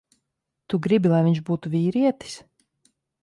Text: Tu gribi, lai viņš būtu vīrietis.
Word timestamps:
Tu 0.73 0.79
gribi, 0.85 1.11
lai 1.11 1.19
viņš 1.27 1.43
būtu 1.51 1.71
vīrietis. 1.75 2.39